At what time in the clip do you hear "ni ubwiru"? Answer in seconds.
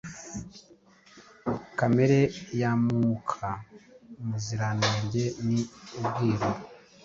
5.47-6.49